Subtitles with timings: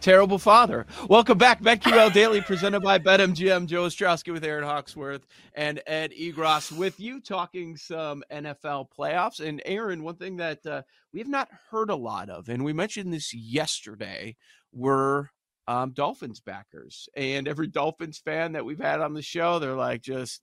[0.00, 0.86] terrible father.
[1.08, 3.66] Welcome back, BetQL Daily, presented by BetMGM.
[3.66, 9.40] Joe Ostrowski with Erin Hawksworth and Ed Egros with you, talking some NFL playoffs.
[9.40, 12.72] And Erin, one thing that uh, we have not heard a lot of, and we
[12.72, 14.36] mentioned this yesterday,
[14.72, 15.30] were
[15.66, 17.08] um, Dolphins backers.
[17.16, 20.40] And every Dolphins fan that we've had on the show, they're like, just,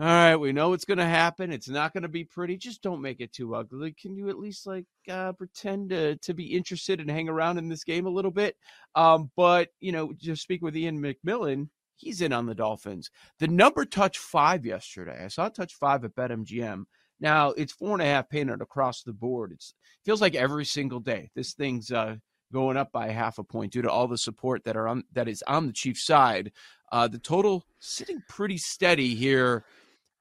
[0.00, 1.52] all right, we know it's going to happen.
[1.52, 2.56] It's not going to be pretty.
[2.56, 3.92] Just don't make it too ugly.
[4.00, 7.68] Can you at least like uh, pretend to, to be interested and hang around in
[7.68, 8.56] this game a little bit?
[8.94, 11.68] Um, but, you know, just speak with Ian McMillan.
[11.96, 13.10] He's in on the Dolphins.
[13.40, 15.24] The number touched five yesterday.
[15.24, 16.84] I saw it touch five at BetMGM.
[17.20, 19.50] Now it's four and a half painted across the board.
[19.50, 22.16] It's feels like every single day this thing's uh,
[22.52, 25.28] going up by half a point due to all the support that are on that
[25.28, 26.52] is on the Chiefs side.
[26.90, 29.64] Uh, the total sitting pretty steady here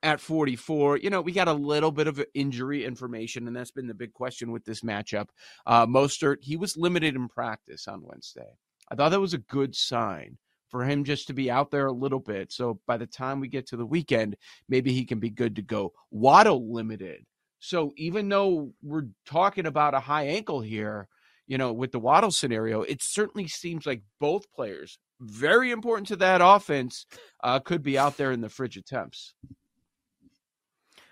[0.03, 0.98] at 44.
[0.98, 4.14] You know, we got a little bit of injury information, and that's been the big
[4.14, 5.28] question with this matchup.
[5.66, 8.58] Uh, Mostert, he was limited in practice on Wednesday.
[8.89, 10.38] I thought that was a good sign
[10.70, 12.52] for him just to be out there a little bit.
[12.52, 14.36] So by the time we get to the weekend,
[14.67, 15.94] maybe he can be good to go.
[16.11, 17.26] Waddle limited.
[17.59, 21.08] So even though we're talking about a high ankle here,
[21.48, 26.16] you know, with the Waddle scenario, it certainly seems like both players, very important to
[26.17, 27.06] that offense,
[27.44, 29.34] uh, could be out there in the fridge attempts.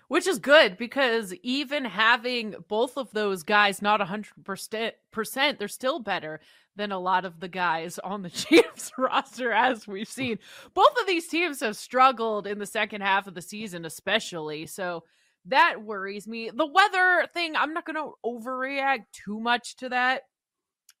[0.08, 6.40] Which is good because even having both of those guys not 100%, they're still better
[6.76, 10.38] than a lot of the guys on the Chiefs roster, as we've seen.
[10.74, 14.66] Both of these teams have struggled in the second half of the season, especially.
[14.66, 15.04] So
[15.46, 16.50] that worries me.
[16.50, 20.22] The weather thing, I'm not going to overreact too much to that.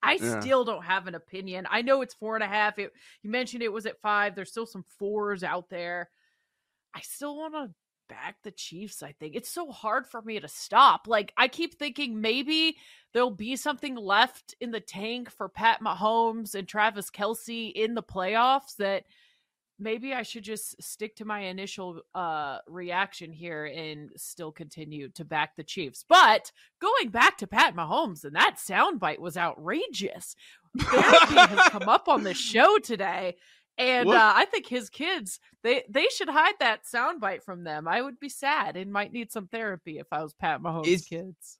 [0.02, 0.40] I yeah.
[0.40, 1.66] still don't have an opinion.
[1.70, 2.78] I know it's four and a half.
[2.78, 4.34] It, you mentioned it was at five.
[4.34, 6.10] There's still some fours out there.
[6.94, 7.74] I still want to
[8.08, 9.34] back the Chiefs, I think.
[9.34, 11.06] It's so hard for me to stop.
[11.06, 12.76] Like, I keep thinking maybe
[13.12, 18.02] there'll be something left in the tank for Pat Mahomes and Travis Kelce in the
[18.02, 19.04] playoffs that–
[19.78, 25.24] maybe I should just stick to my initial uh, reaction here and still continue to
[25.24, 26.04] back the Chiefs.
[26.08, 26.50] But
[26.80, 30.36] going back to Pat Mahomes, and that soundbite was outrageous.
[30.78, 33.36] Therapy has come up on the show today.
[33.78, 37.86] And uh, I think his kids they they should hide that soundbite from them.
[37.86, 41.04] I would be sad and might need some therapy if I was Pat Mahomes' Is,
[41.04, 41.58] kids.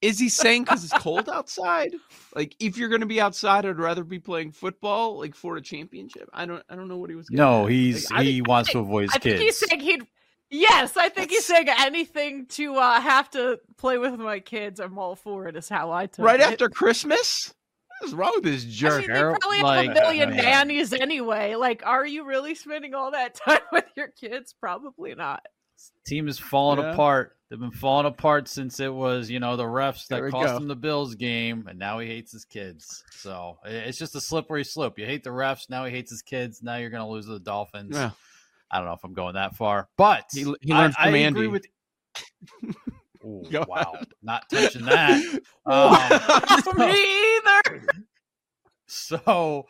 [0.00, 1.92] Is he saying because it's cold outside?
[2.34, 5.60] Like, if you're going to be outside, I'd rather be playing football, like for a
[5.60, 6.28] championship.
[6.32, 7.28] I don't, I don't know what he was.
[7.30, 7.72] No, at.
[7.72, 9.40] he's like, he I, wants to avoid his I kids.
[9.40, 10.06] he's saying he'd.
[10.50, 14.80] Yes, I think he's saying anything to uh, have to play with my kids.
[14.80, 15.56] I'm all for it.
[15.56, 16.46] Is how I took right it.
[16.46, 17.52] after Christmas.
[18.00, 18.92] What's wrong with this jerk?
[18.92, 21.54] I mean, they probably like, have a million nannies anyway.
[21.54, 24.54] Like, are you really spending all that time with your kids?
[24.58, 25.42] Probably not.
[26.06, 26.92] Team is falling yeah.
[26.92, 27.36] apart.
[27.48, 30.56] They've been falling apart since it was, you know, the refs that cost go.
[30.58, 33.02] him the Bills game, and now he hates his kids.
[33.10, 34.98] So it's just a slippery slope.
[34.98, 36.62] You hate the refs, now he hates his kids.
[36.62, 37.96] Now you're going to lose to the Dolphins.
[37.96, 38.10] Yeah.
[38.70, 41.18] I don't know if I'm going that far, but he, he learned I, from I
[41.18, 41.38] Andy.
[41.38, 41.66] agree with.
[43.24, 45.22] Ooh, wow, not touching that.
[45.66, 47.86] Um, Me either.
[48.86, 49.66] So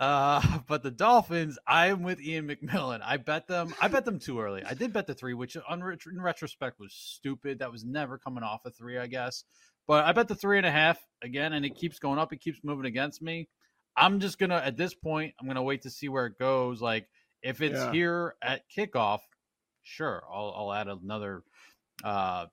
[0.00, 3.00] uh, but the Dolphins, I'm with Ian McMillan.
[3.04, 3.74] I bet them.
[3.82, 4.64] I bet them too early.
[4.64, 7.58] I did bet the three, which in retrospect was stupid.
[7.58, 9.44] That was never coming off a three, I guess.
[9.86, 12.32] But I bet the three and a half again, and it keeps going up.
[12.32, 13.50] It keeps moving against me.
[13.94, 15.34] I'm just gonna at this point.
[15.38, 16.80] I'm gonna wait to see where it goes.
[16.80, 17.06] Like
[17.42, 17.92] if it's yeah.
[17.92, 19.20] here at kickoff,
[19.82, 21.42] sure, I'll, I'll add another
[22.02, 22.46] uh,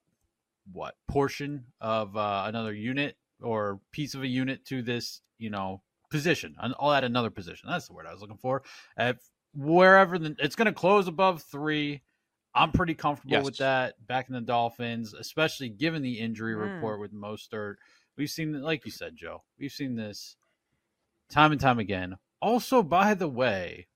[0.72, 5.82] what portion of uh, another unit or piece of a unit to this, you know,
[6.10, 6.56] position.
[6.60, 7.70] I'll add another position.
[7.70, 8.64] That's the word I was looking for.
[8.98, 9.18] At
[9.54, 12.02] wherever the, it's going to close above three,
[12.56, 13.46] I'm pretty comfortable yes.
[13.46, 13.96] with that.
[14.08, 16.76] Back in the Dolphins, especially given the injury mm.
[16.76, 17.76] report with Mostert.
[18.18, 20.36] We've seen, like you said, Joe, we've seen this
[21.30, 22.18] time and time again.
[22.42, 23.88] Also, by the way,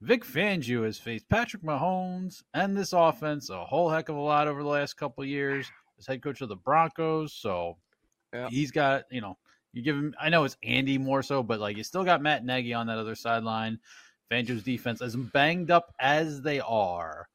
[0.00, 4.48] Vic Fangio has faced Patrick Mahomes and this offense a whole heck of a lot
[4.48, 7.32] over the last couple years as head coach of the Broncos.
[7.32, 7.76] So
[8.32, 8.48] yeah.
[8.48, 9.36] he's got, you know,
[9.72, 10.14] you give him.
[10.20, 12.98] I know it's Andy more so, but like you still got Matt Nagy on that
[12.98, 13.78] other sideline.
[14.30, 17.28] Fangio's defense, as banged up as they are,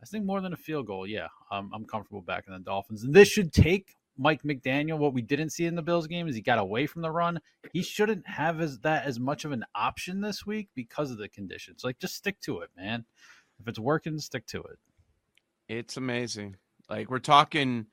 [0.00, 3.02] I think more than a field goal, yeah, um, I'm comfortable backing the Dolphins.
[3.02, 4.98] And this should take Mike McDaniel.
[4.98, 7.40] What we didn't see in the Bills game is he got away from the run.
[7.72, 11.28] He shouldn't have as that as much of an option this week because of the
[11.28, 11.82] conditions.
[11.82, 13.04] Like, just stick to it, man.
[13.58, 14.78] If it's working, stick to it.
[15.68, 16.56] It's amazing.
[16.88, 17.86] Like we're talking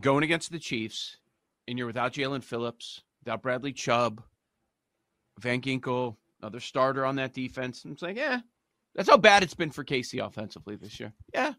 [0.00, 1.16] going against the Chiefs,
[1.68, 4.22] and you're without Jaelan Phillips, without Bradley Chubb,
[5.38, 7.84] Van Ginkel, another starter on that defense.
[7.84, 8.40] And it's like, yeah,
[8.94, 11.12] that's how bad it's been for KC offensively this year.
[11.32, 11.52] Yeah,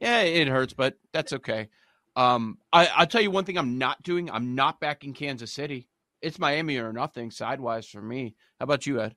[0.00, 1.68] yeah, it hurts, but that's okay.
[2.16, 4.30] Um, I, I'll tell you one thing I'm not doing.
[4.30, 5.88] I'm not back in Kansas City.
[6.22, 8.34] It's Miami or nothing sidewise for me.
[8.58, 9.14] How about you, Ed?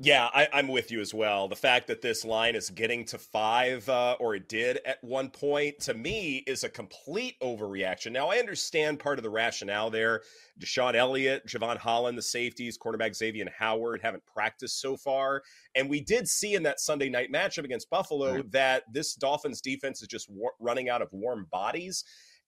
[0.00, 1.46] Yeah, I, am with you as well.
[1.46, 5.30] The fact that this line is getting to five, uh, or it did at one
[5.30, 8.10] point, to me is a complete overreaction.
[8.10, 10.22] Now, I understand part of the rationale there.
[10.58, 15.42] DeShon Elliott, Jevon Holland, the safeties, cornerback Xavier Howard haven't practiced so far.
[15.76, 18.50] And we did see in that Sunday night matchup against Buffalo right.
[18.50, 22.04] that this Dolphins defense is just war- running out of warm bodies.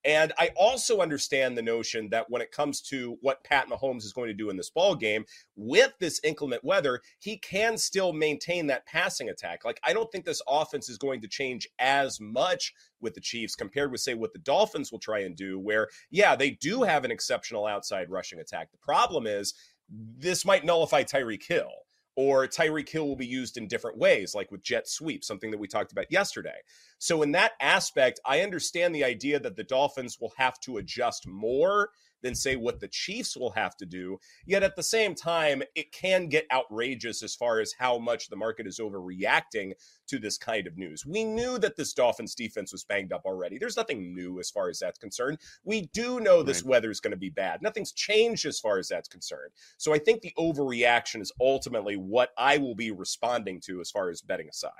[0.06, 4.12] And I also understand the notion that when it comes to what Pat Mahomes is
[4.12, 5.24] going to do in this ball game
[5.56, 9.64] with this inclement weather, he can still maintain that passing attack.
[9.64, 13.56] Like I don't think this offense is going to change as much with the Chiefs
[13.56, 17.04] compared with say what the Dolphins will try and do where yeah, they do have
[17.04, 18.70] an exceptional outside rushing attack.
[18.70, 19.54] The problem is
[19.88, 21.72] this might nullify Tyreek Hill
[22.16, 25.58] or Tyreek Hill will be used in different ways, like with jet sweep, something that
[25.58, 26.56] we talked about yesterday.
[26.98, 31.28] So, in that aspect, I understand the idea that the Dolphins will have to adjust
[31.28, 31.90] more
[32.26, 34.18] than, say, what the Chiefs will have to do.
[34.44, 38.36] Yet at the same time, it can get outrageous as far as how much the
[38.36, 39.72] market is overreacting
[40.08, 41.06] to this kind of news.
[41.06, 43.58] We knew that this Dolphins defense was banged up already.
[43.58, 45.38] There's nothing new as far as that's concerned.
[45.64, 46.70] We do know this right.
[46.70, 47.62] weather is going to be bad.
[47.62, 49.52] Nothing's changed as far as that's concerned.
[49.78, 54.10] So I think the overreaction is ultimately what I will be responding to as far
[54.10, 54.72] as betting aside.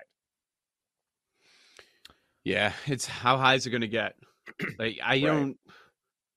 [2.45, 4.15] Yeah, it's how high is it going to get?
[4.79, 5.23] Like I right.
[5.23, 5.59] don't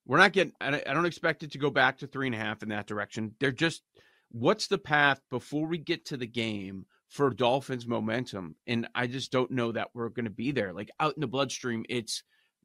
[0.09, 0.53] we're not getting.
[0.59, 3.35] I don't expect it to go back to three and a half in that direction.
[3.39, 3.83] They're just.
[4.31, 8.55] What's the path before we get to the game for Dolphins momentum?
[8.67, 10.73] And I just don't know that we're going to be there.
[10.73, 12.23] Like out in the bloodstream, it's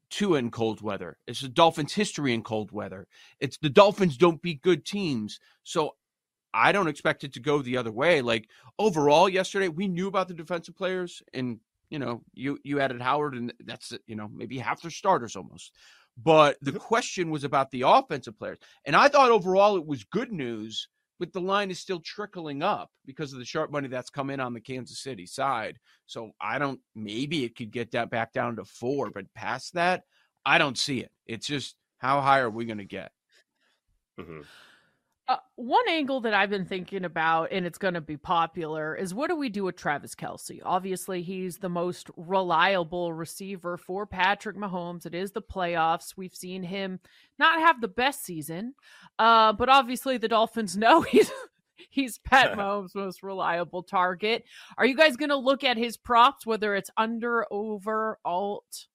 [0.09, 1.17] Tua in cold weather.
[1.27, 3.07] It's the Dolphins' history in cold weather.
[3.39, 5.39] It's the Dolphins don't beat good teams.
[5.63, 5.95] So
[6.51, 8.21] I don't expect it to go the other way.
[8.21, 8.49] Like
[8.79, 11.59] overall, yesterday we knew about the defensive players, and
[11.89, 15.71] you know, you you added Howard, and that's you know maybe half their starters almost.
[16.21, 16.79] But the mm-hmm.
[16.79, 18.57] question was about the offensive players.
[18.85, 20.87] And I thought overall it was good news,
[21.19, 24.39] but the line is still trickling up because of the sharp money that's come in
[24.39, 25.77] on the Kansas City side.
[26.05, 30.03] So I don't, maybe it could get that back down to four, but past that,
[30.45, 31.11] I don't see it.
[31.25, 33.11] It's just how high are we going to get?
[34.19, 34.41] Mm-hmm.
[35.27, 39.11] Uh, one angle that I've been thinking about, and it's going to be popular, is
[39.11, 40.59] what do we do with Travis Kelce?
[40.63, 45.07] Obviously, he's the most reliable receiver for Patrick Mahomes.
[45.07, 46.13] It is the playoffs.
[46.15, 46.99] We've seen him
[47.39, 48.75] not have the best season,
[49.17, 51.31] uh, but obviously the Dolphins know he's
[51.89, 54.43] he's Pat Mahomes' most reliable target.
[54.77, 58.85] Are you guys going to look at his props, whether it's under, over, alt,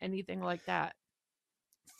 [0.00, 0.96] anything like that?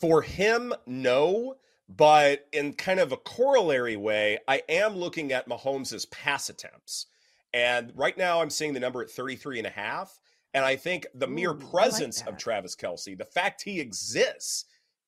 [0.01, 1.55] For him, no
[1.89, 7.07] but in kind of a corollary way, I am looking at Mahomes' pass attempts.
[7.51, 10.19] And right now I'm seeing the number at 33 and a half.
[10.53, 14.65] And I think the Ooh, mere presence like of Travis Kelce, the fact he exists,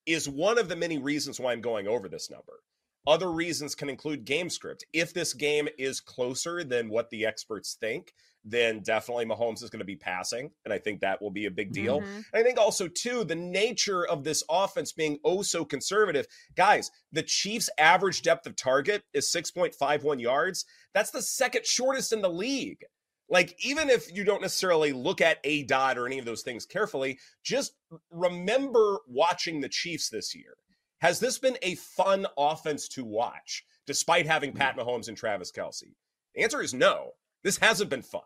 [0.08, 2.62] is one of the many reasons why I'm going over this number.
[3.06, 4.86] Other reasons can include game script.
[4.94, 9.80] If this game is closer than what the experts think, then definitely Mahomes is going
[9.80, 10.52] to be passing.
[10.66, 12.02] And I think that will be a big deal.
[12.02, 12.20] Mm-hmm.
[12.34, 16.28] I think also, too, the nature of this offense being oh so conservative.
[16.56, 20.66] Guys, the Chiefs' average depth of target is 6.51 yards.
[20.94, 22.84] That's the second shortest in the league.
[23.30, 27.18] Like, even if you don't necessarily look at aDOT or any of those things carefully,
[27.44, 27.74] just
[28.10, 30.56] remember watching the Chiefs this year.
[31.00, 34.86] Has this been a fun offense to watch, despite having Pat mm.
[34.86, 35.96] Mahomes and Travis Kelce?
[36.36, 37.12] The answer is no.
[37.44, 38.22] This hasn't been fun.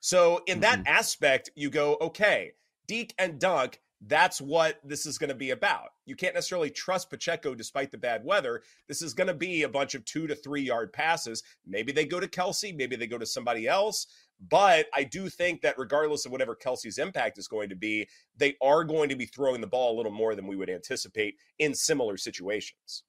[0.00, 0.94] So, in that mm-hmm.
[0.94, 2.52] aspect, you go, okay,
[2.86, 5.88] Deke and Dunk, that's what this is going to be about.
[6.04, 8.62] You can't necessarily trust Pacheco despite the bad weather.
[8.88, 11.42] This is going to be a bunch of two to three yard passes.
[11.66, 14.06] Maybe they go to Kelce, maybe they go to somebody else.
[14.50, 18.54] But I do think that regardless of whatever Kelce's impact is going to be, they
[18.62, 21.74] are going to be throwing the ball a little more than we would anticipate in
[21.74, 23.02] similar situations.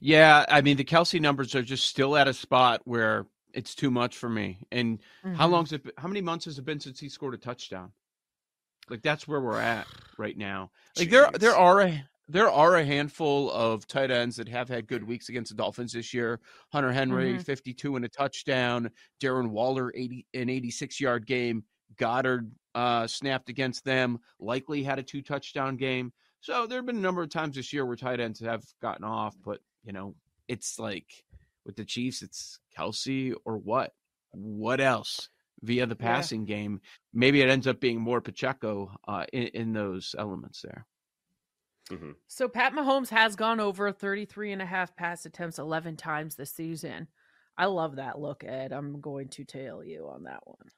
[0.00, 3.90] Yeah, I mean the Kelce numbers are just still at a spot where it's too
[3.90, 4.58] much for me.
[4.70, 5.34] And mm-hmm.
[5.34, 5.82] how long's it?
[5.98, 7.92] How many months has it been since he scored a touchdown?
[8.88, 9.86] Like that's where we're at
[10.18, 10.70] right now.
[10.96, 11.10] Like Jeez.
[11.10, 15.04] there, there are a there are a handful of tight ends that have had good
[15.04, 16.40] weeks against the Dolphins this year.
[16.72, 17.42] Hunter Henry, mm-hmm.
[17.42, 18.90] 52 and a touchdown.
[19.20, 21.64] Darren Waller, 80 an 86 yard game.
[21.98, 26.12] Goddard uh, snapped against them, likely had a two touchdown game.
[26.40, 29.04] So there have been a number of times this year where tight ends have gotten
[29.04, 30.14] off, but you know,
[30.48, 31.24] it's like
[31.64, 33.92] with the Chiefs, it's Kelce or what?
[34.32, 35.28] What else?
[35.62, 36.56] Via the passing yeah.
[36.56, 36.80] game,
[37.14, 40.86] maybe it ends up being more Pacheco uh, in, in those elements there.
[41.90, 42.12] Mm-hmm.
[42.26, 46.50] So Pat Mahomes has gone over 33 and a half pass attempts 11 times this
[46.50, 47.06] season.
[47.56, 48.72] I love that look, Ed.
[48.72, 50.70] I'm going to tail you on that one.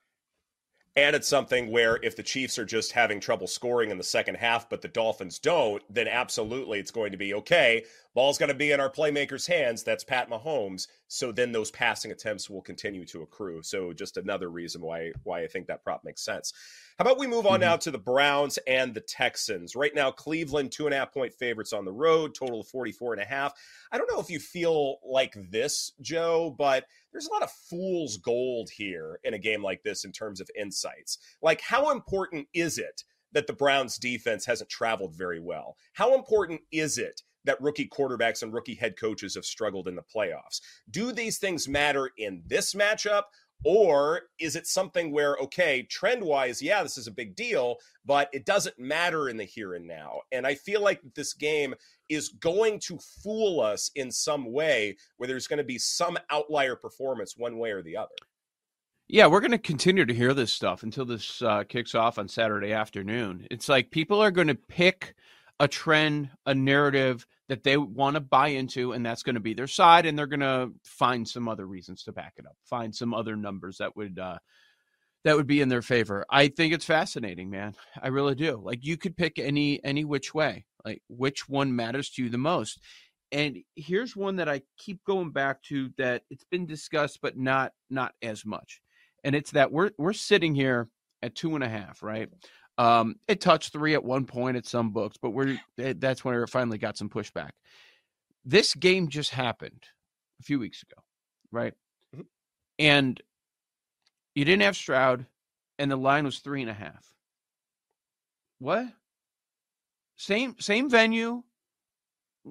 [0.97, 4.37] And it's something where if the Chiefs are just having trouble scoring in the second
[4.37, 7.85] half, but the Dolphins don't, then absolutely it's going to be okay.
[8.15, 9.83] Ball's going to be in our playmakers' hands.
[9.83, 10.87] That's Pat Mahomes.
[11.09, 13.63] So then those passing attempts will continue to accrue.
[13.63, 16.53] So just another reason why why I think that prop makes sense.
[16.99, 17.71] How about we move on mm-hmm.
[17.71, 19.75] now to the Browns and the Texans?
[19.75, 23.15] Right now, Cleveland, two and a half point favorites on the road, total of 44
[23.15, 23.53] and a half.
[23.91, 28.17] I don't know if you feel like this, Joe, but there's a lot of fool's
[28.19, 31.19] gold here in a game like this in terms of insights.
[31.43, 33.03] Like, how important is it
[33.33, 35.77] that the Browns defense hasn't traveled very well?
[35.95, 40.03] How important is it that rookie quarterbacks and rookie head coaches have struggled in the
[40.03, 40.61] playoffs?
[40.91, 43.25] Do these things matter in this matchup?
[43.65, 48.29] Or is it something where, okay, trend wise, yeah, this is a big deal, but
[48.35, 50.21] it doesn't matter in the here and now?
[50.33, 51.75] And I feel like this game
[52.11, 56.77] is going to fool us in some way where there's going to be some outlier
[56.77, 58.11] performance one way or the other.
[59.09, 62.29] Yeah, we're going to continue to hear this stuff until this uh, kicks off on
[62.29, 63.47] Saturday afternoon.
[63.51, 65.15] It's like people are going to pick
[65.61, 69.55] a trend, a narrative that they want to buy into, and that's going to be
[69.55, 72.95] their side, and they're going to find some other reasons to back it up, find
[72.95, 74.39] some other numbers that would uh,
[75.25, 76.25] that would be in their favor.
[76.31, 77.75] I think it's fascinating, man.
[78.01, 78.61] I really do.
[78.63, 82.39] Like you could pick any any which way, like which one matters to you the
[82.39, 82.79] most.
[83.33, 87.73] And here's one that I keep going back to that it's been discussed, but not
[87.91, 88.81] not as much.
[89.23, 90.89] And it's that we're we're sitting here
[91.23, 92.29] at two and a half, right?
[92.77, 96.35] Um, it touched three at one point at some books, but we're eh, that's when
[96.35, 97.51] it finally got some pushback.
[98.45, 99.85] This game just happened
[100.41, 101.01] a few weeks ago,
[101.53, 101.75] right?
[102.15, 102.23] Mm-hmm.
[102.81, 103.21] And
[104.35, 105.27] you didn't have Stroud,
[105.79, 107.07] and the line was three and a half.
[108.59, 108.87] What?
[110.17, 111.43] Same same venue.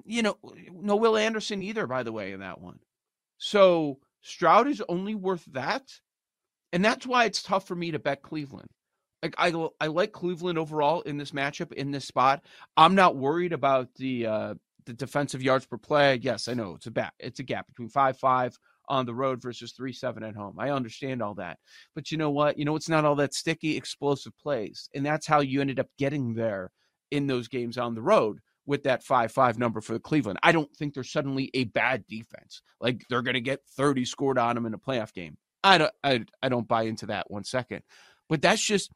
[0.06, 0.38] You know,
[0.72, 2.80] no Will Anderson either, by the way, in that one.
[3.38, 5.84] So Stroud is only worth that.
[6.72, 8.70] And that's why it's tough for me to bet Cleveland
[9.24, 12.44] like I I like Cleveland overall in this matchup in this spot.
[12.77, 14.53] I'm not worried about the uh
[14.86, 16.20] the defensive yards per play.
[16.22, 18.58] Yes, I know it's a bat it's a gap between five five
[18.89, 20.58] on the road versus three seven at home.
[20.60, 21.58] I understand all that,
[21.96, 22.60] but you know what?
[22.60, 25.88] You know it's not all that sticky, explosive plays, and that's how you ended up
[25.98, 26.72] getting there
[27.10, 30.39] in those games on the road with that five five number for Cleveland.
[30.44, 32.62] I don't think they're suddenly a bad defense.
[32.82, 35.38] Like they're going to get thirty scored on them in a playoff game.
[35.63, 37.84] I don't I, I don't buy into that one second,
[38.27, 38.92] but that's just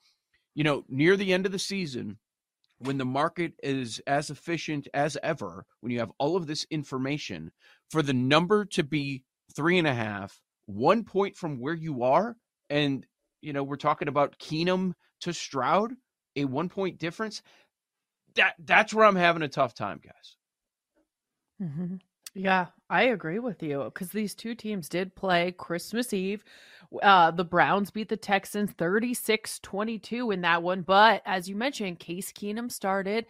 [0.58, 2.18] you know, near the end of the season,
[2.80, 7.52] when the market is as efficient as ever, when you have all of this information,
[7.92, 9.24] for the number to be
[9.56, 12.36] three and a half, one point from where you are,
[12.72, 13.06] and
[13.40, 15.94] you know, we're talking about Keenum to Stroud,
[16.36, 17.44] a one point difference.
[18.34, 20.38] That that's where I'm having a tough time, guys.
[21.62, 21.98] Mm-hmm.
[22.38, 26.44] Yeah, I agree with you because these two teams did play Christmas Eve.
[27.02, 30.84] Uh, the Browns beat the Texans 36 22 in that one.
[30.84, 33.26] But as you mentioned, Case Keenum started.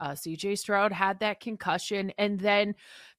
[0.00, 2.12] Uh, CJ Stroud had that concussion.
[2.18, 2.74] And then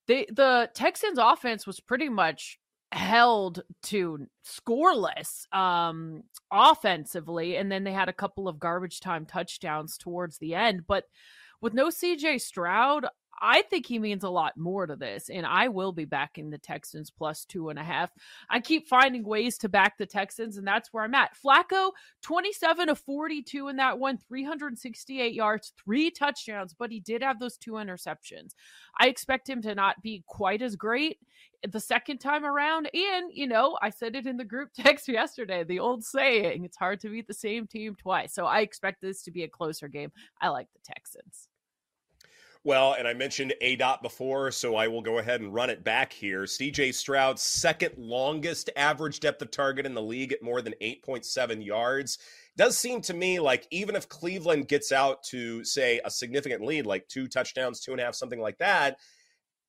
[0.08, 2.60] the, the Texans offense was pretty much
[2.92, 9.96] held to scoreless um offensively and then they had a couple of garbage time touchdowns
[9.96, 11.04] towards the end but
[11.62, 13.06] with no CJ Stroud
[13.42, 16.58] I think he means a lot more to this, and I will be backing the
[16.58, 18.12] Texans plus two and a half.
[18.50, 21.38] I keep finding ways to back the Texans, and that's where I'm at.
[21.38, 21.92] Flacco,
[22.22, 27.58] 27 of 42 in that one, 368 yards, three touchdowns, but he did have those
[27.58, 28.54] two interceptions.
[29.00, 31.18] I expect him to not be quite as great
[31.68, 32.90] the second time around.
[32.94, 36.78] And, you know, I said it in the group text yesterday the old saying, it's
[36.78, 38.34] hard to beat the same team twice.
[38.34, 40.12] So I expect this to be a closer game.
[40.42, 41.49] I like the Texans.
[42.66, 46.12] Well, and I mentioned aDOT before, so I will go ahead and run it back
[46.12, 46.44] here.
[46.44, 51.66] CJ Stroud's second longest average depth of target in the league at more than 8.7
[51.66, 52.18] yards.
[52.58, 56.86] Does seem to me like even if Cleveland gets out to, say, a significant lead,
[56.86, 58.98] like two touchdowns, two and a half, something like that,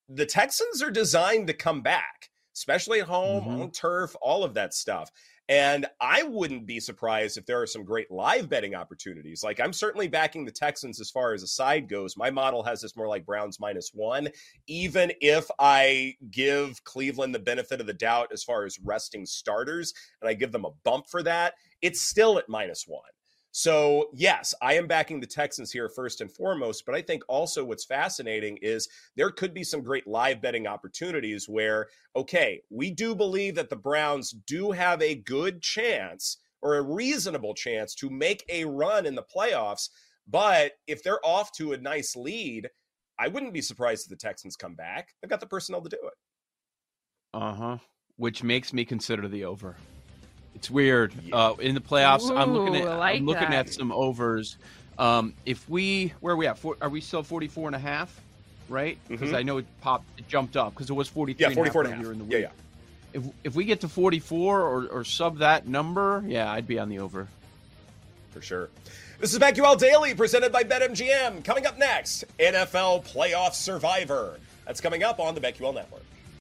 [0.09, 3.63] the Texans are designed to come back, especially at home, mm-hmm.
[3.63, 5.13] on turf, all of that stuff.
[5.51, 9.43] And I wouldn't be surprised if there are some great live betting opportunities.
[9.43, 12.17] Like I'm certainly backing the Texans as far as a side goes.
[12.17, 14.29] My model has this more like Browns minus one,
[14.69, 19.93] even if I give Cleveland the benefit of the doubt as far as resting starters
[20.23, 23.03] and I give them a bump for that, it's still at minus one.
[23.53, 27.65] So, yes, I am backing the Texans here first and foremost, but I think also
[27.65, 33.15] what's fascinating is there could be some great live betting opportunities where, okay, we do
[33.15, 38.45] believe that the Browns do have a good chance or a reasonable chance to make
[38.49, 39.89] a run in the playoffs.
[40.29, 42.69] But if they're off to a nice lead,
[43.19, 45.09] I wouldn't be surprised if the Texans come back.
[45.21, 46.15] They've got the personnel to do it.
[47.35, 47.79] Uh huh.
[48.17, 49.77] Which makes me consider the over.
[50.61, 51.15] It's weird.
[51.33, 53.69] Uh, in the playoffs, I'm looking at like I'm looking that.
[53.69, 54.59] at some overs.
[54.99, 56.59] Um, if we where are we at?
[56.59, 58.15] For, are we still 44 and a half?
[58.69, 58.99] Right?
[59.09, 59.37] Because Mhm.
[59.37, 61.47] I know it popped, it jumped up because it was 43.
[61.49, 62.05] Yeah, 44 and a half.
[62.05, 62.49] earlier in the Yeah, yeah.
[63.15, 66.91] If if we get to 44 or, or sub that number, yeah, I'd be on
[66.91, 67.27] the over.
[68.33, 68.69] For sure.
[69.19, 71.43] This is BetQL Daily presented by BetMGM.
[71.43, 74.39] Coming up next, NFL Playoff Survivor.
[74.67, 76.00] That's coming up on the BetQL Network.